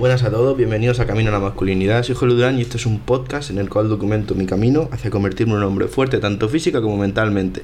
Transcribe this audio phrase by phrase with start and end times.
[0.00, 2.02] Buenas a todos, bienvenidos a Camino a la Masculinidad.
[2.02, 5.10] Soy Julio Durán y este es un podcast en el cual documento mi camino hacia
[5.10, 7.62] convertirme en un hombre fuerte, tanto física como mentalmente.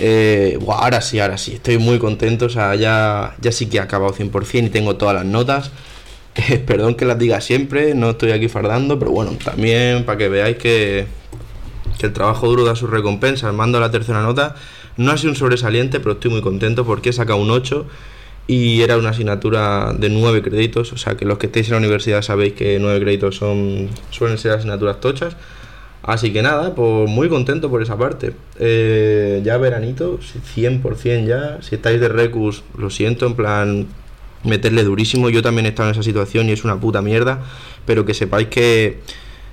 [0.00, 3.80] Eh, ahora sí, ahora sí, estoy muy contento, o sea, ya, ya sí que he
[3.80, 5.70] acabado 100% y tengo todas las notas.
[6.34, 10.28] Eh, perdón que las diga siempre, no estoy aquí fardando, pero bueno, también para que
[10.28, 11.06] veáis que,
[11.96, 13.54] que el trabajo duro da sus recompensas.
[13.54, 14.56] Mando la tercera nota,
[14.96, 17.86] no ha sido un sobresaliente, pero estoy muy contento porque he sacado un 8
[18.46, 21.78] y era una asignatura de 9 créditos, o sea que los que estéis en la
[21.78, 25.36] universidad sabéis que 9 créditos son, suelen ser asignaturas tochas.
[26.02, 28.34] Así que nada, pues muy contento por esa parte.
[28.58, 30.18] Eh, ya veranito,
[30.54, 31.62] 100% ya.
[31.62, 33.86] Si estáis de Recus, lo siento, en plan,
[34.42, 35.30] meterle durísimo.
[35.30, 37.42] Yo también he estado en esa situación y es una puta mierda.
[37.86, 38.98] Pero que sepáis que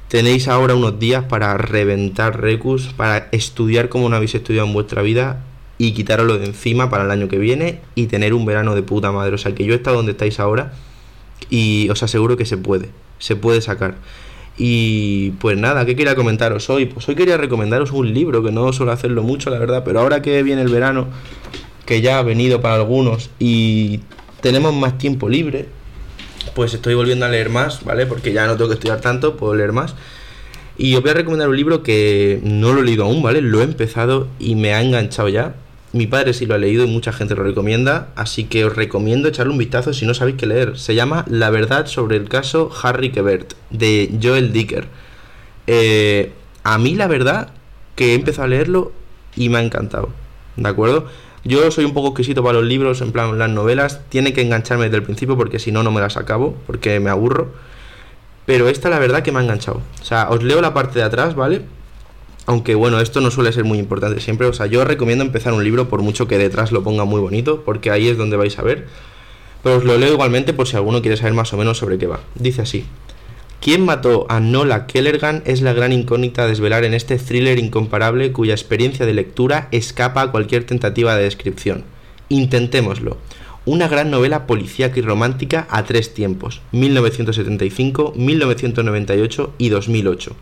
[0.09, 5.02] tenéis ahora unos días para reventar Recus, para estudiar como no habéis estudiado en vuestra
[5.02, 5.45] vida
[5.81, 9.11] y quitároslo de encima para el año que viene y tener un verano de puta
[9.11, 9.33] madre.
[9.33, 10.73] O sea que yo he estado donde estáis ahora
[11.49, 13.95] y os aseguro que se puede, se puede sacar.
[14.59, 16.85] Y pues nada, ¿qué quería comentaros hoy?
[16.85, 20.21] Pues hoy quería recomendaros un libro, que no suelo hacerlo mucho, la verdad, pero ahora
[20.21, 21.07] que viene el verano,
[21.87, 24.02] que ya ha venido para algunos y
[24.39, 25.65] tenemos más tiempo libre,
[26.53, 28.05] pues estoy volviendo a leer más, ¿vale?
[28.05, 29.95] Porque ya no tengo que estudiar tanto, puedo leer más.
[30.77, 33.41] Y os voy a recomendar un libro que no lo he leído aún, ¿vale?
[33.41, 35.55] Lo he empezado y me ha enganchado ya.
[35.94, 39.28] Mi padre sí lo ha leído y mucha gente lo recomienda, así que os recomiendo
[39.28, 40.78] echarle un vistazo si no sabéis qué leer.
[40.78, 44.88] Se llama La verdad sobre el caso Harry Quebert, de Joel Dicker.
[45.67, 46.31] Eh,
[46.64, 47.50] a mí la verdad
[47.95, 48.94] que he empezado a leerlo
[49.36, 50.09] y me ha encantado,
[50.56, 51.08] ¿de acuerdo?
[51.44, 54.86] Yo soy un poco exquisito para los libros, en plan las novelas, tiene que engancharme
[54.86, 57.52] desde el principio porque si no, no me las acabo, porque me aburro.
[58.45, 59.81] Pero esta la verdad que me ha enganchado.
[60.02, 61.64] O sea, os leo la parte de atrás, ¿vale?
[62.45, 64.47] Aunque bueno, esto no suele ser muy importante siempre.
[64.47, 67.64] O sea, yo recomiendo empezar un libro por mucho que detrás lo ponga muy bonito,
[67.64, 68.88] porque ahí es donde vais a ver.
[69.64, 72.08] Pero os lo leo igualmente por si alguno quiere saber más o menos sobre qué
[72.08, 72.20] va.
[72.36, 72.86] Dice así.
[73.61, 78.32] ¿Quién mató a Nola Kellergan es la gran incógnita a desvelar en este thriller incomparable
[78.32, 81.83] cuya experiencia de lectura escapa a cualquier tentativa de descripción?
[82.27, 83.17] Intentémoslo.
[83.65, 90.36] Una gran novela policíaca y romántica a tres tiempos, 1975, 1998 y 2008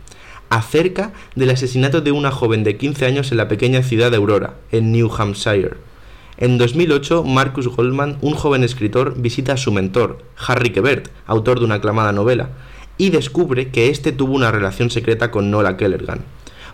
[0.50, 4.56] acerca del asesinato de una joven de 15 años en la pequeña ciudad de Aurora,
[4.72, 5.76] en New Hampshire.
[6.38, 11.66] En 2008, Marcus Goldman, un joven escritor, visita a su mentor, Harry Quebert, autor de
[11.66, 12.50] una aclamada novela,
[12.98, 16.24] y descubre que éste tuvo una relación secreta con Nola Kellergan.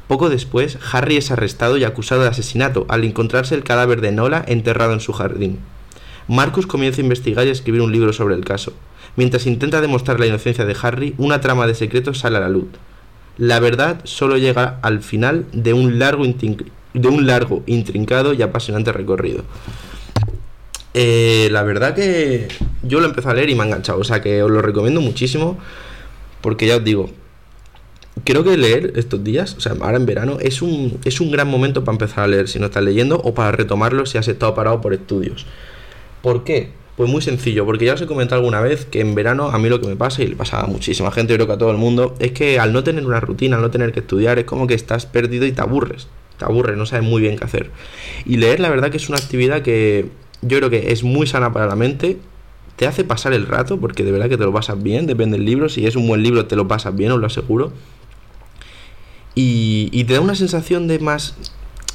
[0.08, 4.46] Poco después, Harry es arrestado y acusado de asesinato al encontrarse el cadáver de Nola
[4.48, 5.60] enterrado en su jardín.
[6.28, 8.74] Marcus comienza a investigar y a escribir un libro sobre el caso.
[9.16, 12.68] Mientras intenta demostrar la inocencia de Harry, una trama de secretos sale a la luz
[13.38, 18.92] la verdad solo llega al final de un largo, de un largo intrincado y apasionante
[18.92, 19.44] recorrido.
[20.94, 22.48] Eh, la verdad que
[22.84, 25.02] yo lo empecé a leer y me ha enganchado, o sea que os lo recomiendo
[25.02, 25.58] muchísimo
[26.40, 27.10] porque ya os digo,
[28.24, 31.50] creo que leer estos días, o sea, ahora en verano, es un, es un gran
[31.50, 34.56] momento para empezar a leer si no estás leyendo o para retomarlo si has estado
[34.56, 35.46] parado por estudios.
[36.22, 36.70] ¿Por qué?
[36.96, 39.68] Pues muy sencillo, porque ya os he comentado alguna vez que en verano a mí
[39.68, 41.78] lo que me pasa, y le pasa a muchísima gente, creo que a todo el
[41.78, 44.66] mundo, es que al no tener una rutina, al no tener que estudiar, es como
[44.66, 46.08] que estás perdido y te aburres.
[46.38, 47.72] Te aburres, no sabes muy bien qué hacer.
[48.26, 50.10] Y leer, la verdad que es una actividad que
[50.42, 52.18] yo creo que es muy sana para la mente,
[52.78, 55.46] te hace pasar el rato, porque de verdad que te lo pasas bien, depende del
[55.46, 57.74] libro, si es un buen libro te lo pasas bien, os lo aseguro.
[59.34, 61.36] Y, y te da una sensación de más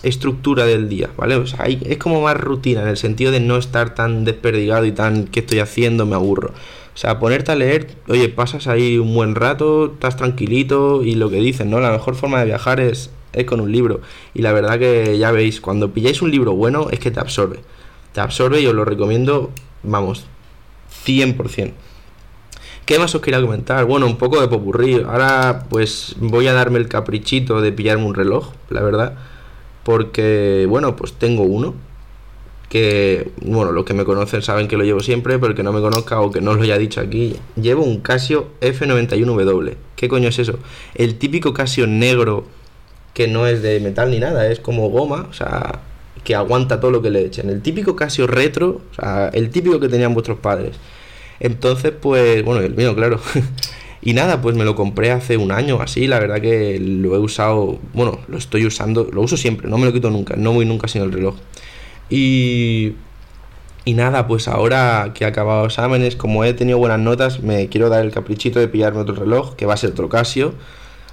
[0.03, 1.37] estructura del día, ¿vale?
[1.37, 4.93] O sea, es como más rutina en el sentido de no estar tan desperdigado y
[4.93, 6.07] tan ¿qué estoy haciendo?
[6.07, 6.53] Me aburro.
[6.95, 11.31] O sea, ponerte a leer, oye, pasas ahí un buen rato, estás tranquilito y lo
[11.31, 11.81] que dicen, ¿no?
[11.81, 14.01] La mejor forma de viajar es, es con un libro.
[14.35, 17.61] Y la verdad que ya veis, cuando pilláis un libro bueno es que te absorbe.
[18.13, 19.51] Te absorbe y os lo recomiendo,
[19.83, 20.27] vamos,
[21.07, 21.73] 100%.
[22.87, 23.85] ¿Qué más os quería comentar?
[23.85, 25.01] Bueno, un poco de popurrí.
[25.07, 29.17] Ahora pues voy a darme el caprichito de pillarme un reloj, la verdad
[29.85, 31.75] porque, bueno, pues tengo uno
[32.69, 35.73] que, bueno, los que me conocen saben que lo llevo siempre, pero el que no
[35.73, 39.75] me conozca o que no lo haya dicho aquí, llevo un Casio F91W.
[39.97, 40.59] ¿Qué coño es eso?
[40.95, 42.45] El típico Casio negro
[43.13, 45.81] que no es de metal ni nada, es como goma, o sea,
[46.23, 47.51] que aguanta todo lo que le echen.
[47.51, 50.77] El típico Casio retro, o sea, el típico que tenían vuestros padres.
[51.41, 53.21] Entonces, pues, bueno, el mío, claro.
[54.03, 57.19] Y nada, pues me lo compré hace un año así, la verdad que lo he
[57.19, 60.65] usado, bueno, lo estoy usando, lo uso siempre, no me lo quito nunca, no voy
[60.65, 61.37] nunca sin el reloj.
[62.09, 62.95] Y,
[63.85, 67.91] y nada, pues ahora que he acabado exámenes, como he tenido buenas notas, me quiero
[67.91, 70.55] dar el caprichito de pillarme otro reloj, que va a ser otro Casio,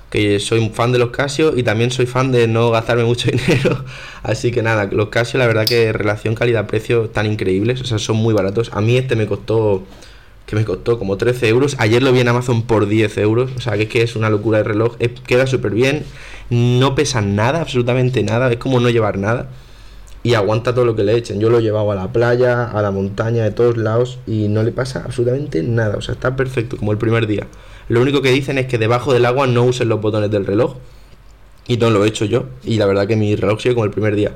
[0.10, 3.30] que soy un fan de los Casio y también soy fan de no gastarme mucho
[3.32, 3.84] dinero.
[4.24, 8.16] Así que nada, los Casio la verdad que relación calidad-precio tan increíbles, o sea, son
[8.18, 8.72] muy baratos.
[8.74, 9.84] A mí este me costó
[10.48, 11.76] que me costó como 13 euros.
[11.78, 13.52] Ayer lo vi en Amazon por 10 euros.
[13.58, 14.96] O sea, que es que es una locura el reloj.
[15.28, 16.06] queda súper bien.
[16.50, 18.50] No pesa nada, absolutamente nada.
[18.50, 19.50] Es como no llevar nada.
[20.24, 21.42] Y aguanta todo lo que le echen.
[21.42, 24.20] Yo lo he llevado a la playa, a la montaña, de todos lados.
[24.26, 25.98] Y no le pasa absolutamente nada.
[25.98, 27.46] O sea, está perfecto, como el primer día.
[27.90, 30.78] Lo único que dicen es que debajo del agua no usen los botones del reloj.
[31.68, 32.46] Y todo lo he hecho yo.
[32.64, 34.32] Y la verdad que mi reloj sigue como el primer día.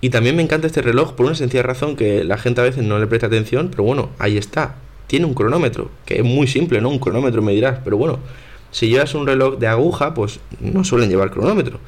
[0.00, 2.84] Y también me encanta este reloj por una sencilla razón que la gente a veces
[2.84, 3.70] no le presta atención.
[3.72, 4.76] Pero bueno, ahí está
[5.08, 6.90] tiene un cronómetro, que es muy simple, ¿no?
[6.90, 8.20] Un cronómetro me dirás, pero bueno,
[8.70, 11.80] si llevas un reloj de aguja, pues no suelen llevar cronómetro.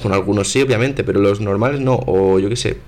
[0.00, 2.78] Con algunos sí, obviamente, pero los normales no, o yo qué sé.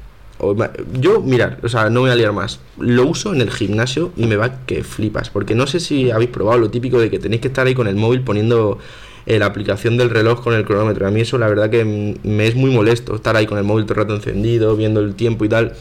[1.01, 2.61] yo, mirar, o sea, no voy a liar más.
[2.79, 6.31] Lo uso en el gimnasio y me va que flipas, porque no sé si habéis
[6.31, 8.79] probado lo típico de que tenéis que estar ahí con el móvil poniendo
[9.25, 11.07] eh, la aplicación del reloj con el cronómetro.
[11.07, 11.85] A mí eso la verdad que
[12.23, 15.15] me es muy molesto, estar ahí con el móvil todo el rato encendido, viendo el
[15.15, 15.73] tiempo y tal.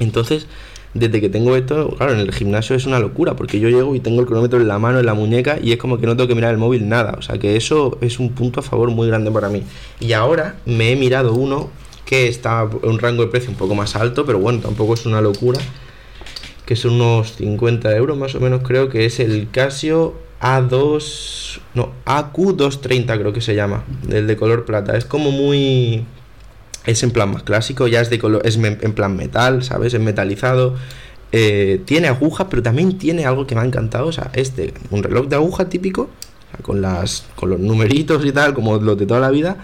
[0.00, 0.48] Entonces,
[0.94, 4.00] desde que tengo esto, claro, en el gimnasio es una locura, porque yo llego y
[4.00, 6.28] tengo el cronómetro en la mano, en la muñeca, y es como que no tengo
[6.28, 7.16] que mirar el móvil nada.
[7.18, 9.64] O sea que eso es un punto a favor muy grande para mí.
[9.98, 11.70] Y ahora me he mirado uno
[12.04, 15.04] que está en un rango de precio un poco más alto, pero bueno, tampoco es
[15.04, 15.60] una locura.
[16.64, 21.60] Que son unos 50 euros más o menos, creo que es el Casio A2.
[21.74, 23.84] No, AQ230 creo que se llama.
[24.08, 24.96] El de color plata.
[24.96, 26.04] Es como muy
[26.86, 29.94] es en plan más clásico, ya es de color, es en plan metal, ¿sabes?
[29.94, 30.74] Es metalizado.
[31.32, 34.06] Eh, tiene agujas, pero también tiene algo que me ha encantado.
[34.06, 36.10] O sea, este, un reloj de aguja típico,
[36.62, 39.56] con, las, con los numeritos y tal, como los de toda la vida.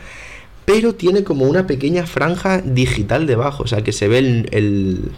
[0.64, 3.64] Pero tiene como una pequeña franja digital debajo.
[3.64, 4.18] O sea, que se ve
[4.50, 5.12] el,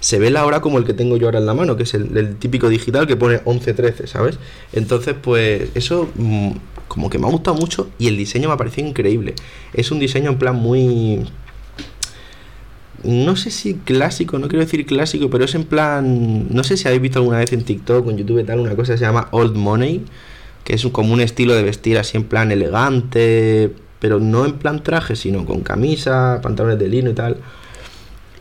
[0.00, 1.94] se ve la hora como el que tengo yo ahora en la mano, que es
[1.94, 4.38] el, el típico digital que pone 11-13, ¿sabes?
[4.72, 6.52] Entonces, pues eso mm,
[6.88, 9.34] como que me ha gustado mucho y el diseño me ha parecido increíble.
[9.72, 11.26] Es un diseño en plan muy...
[13.02, 16.46] No sé si clásico, no quiero decir clásico, pero es en plan...
[16.54, 18.94] No sé si habéis visto alguna vez en TikTok o en YouTube tal, una cosa
[18.94, 20.04] que se llama Old Money,
[20.64, 24.82] que es como un estilo de vestir así en plan elegante, pero no en plan
[24.82, 27.38] traje, sino con camisa, pantalones de lino y tal.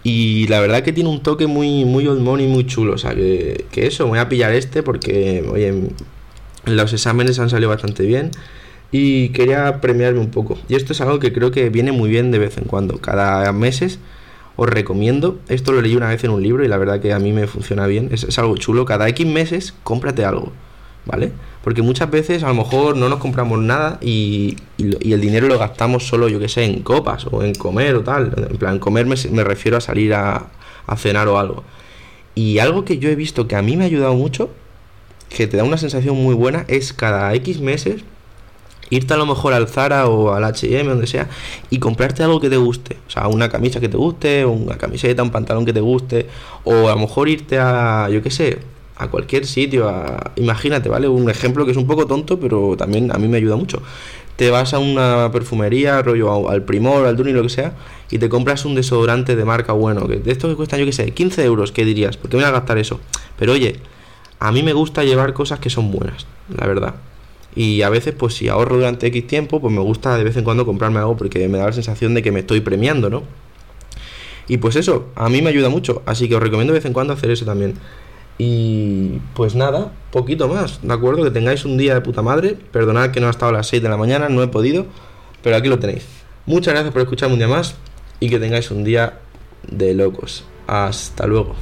[0.04, 2.94] Y la verdad que tiene un toque muy, muy old money, muy chulo.
[2.94, 5.74] O sea, que, que eso, voy a pillar este porque, oye,
[6.66, 8.32] los exámenes han salido bastante bien
[8.92, 10.58] y quería premiarme un poco.
[10.70, 13.00] Y esto es algo que creo que viene muy bien de vez en cuando.
[13.00, 14.00] Cada meses
[14.56, 15.40] os recomiendo.
[15.50, 17.48] Esto lo leí una vez en un libro y la verdad que a mí me
[17.48, 18.10] funciona bien.
[18.12, 18.86] Es, algo chulo.
[18.86, 20.52] Cada X meses cómprate algo.
[21.06, 21.34] ¿Vale?
[21.64, 26.08] Porque muchas veces a lo mejor no nos compramos nada y, el dinero lo gastamos
[26.08, 28.48] solo, yo que sé, en copas o en comer o tal.
[28.50, 30.48] En plan, comer me, refiero a salir a
[30.96, 31.64] cenar o algo.
[32.36, 34.50] Y algo que yo he visto que a mí me ha ayudado mucho
[35.36, 38.04] que te da una sensación muy buena es cada X meses
[38.90, 41.28] irte a lo mejor al Zara o al H&M, donde sea,
[41.70, 42.98] y comprarte algo que te guste.
[43.08, 46.28] O sea, una camisa que te guste, una camiseta, un pantalón que te guste,
[46.64, 48.60] o a lo mejor irte a, yo qué sé,
[48.96, 49.92] a cualquier sitio,
[50.36, 51.08] imagínate, ¿vale?
[51.08, 53.82] Un ejemplo que es un poco tonto, pero también a mí me ayuda mucho.
[54.36, 57.74] Te vas a una perfumería, rollo al Primor, al Duni, lo que sea,
[58.12, 60.92] y te compras un desodorante de marca bueno, que de estos que cuestan, yo qué
[60.92, 62.18] sé, 15 euros, ¿qué dirías?
[62.18, 63.00] ¿Por qué me voy a gastar eso?
[63.38, 63.80] Pero oye,
[64.44, 66.96] a mí me gusta llevar cosas que son buenas, la verdad.
[67.56, 70.44] Y a veces, pues si ahorro durante X tiempo, pues me gusta de vez en
[70.44, 73.24] cuando comprarme algo porque me da la sensación de que me estoy premiando, ¿no?
[74.50, 76.92] Y pues eso, a mí me ayuda mucho, así que os recomiendo de vez en
[76.92, 77.76] cuando hacer eso también.
[78.38, 81.24] Y pues nada, poquito más, ¿de acuerdo?
[81.24, 82.58] Que tengáis un día de puta madre.
[82.74, 84.88] Perdonad que no ha estado a las 6 de la mañana, no he podido,
[85.42, 86.06] pero aquí lo tenéis.
[86.46, 87.76] Muchas gracias por escucharme un día más
[88.20, 89.20] y que tengáis un día
[89.72, 90.44] de locos.
[90.68, 91.56] Hasta luego.